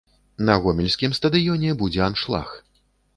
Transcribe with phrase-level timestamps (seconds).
[0.47, 2.49] На гомельскім стадыёне будзе аншлаг.